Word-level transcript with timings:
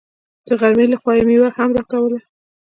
د 0.47 0.49
غرمې 0.59 0.85
له 0.91 0.97
خوا 1.01 1.13
يې 1.17 1.23
مېوه 1.27 1.49
هم 1.57 1.69
راکوله. 1.77 2.19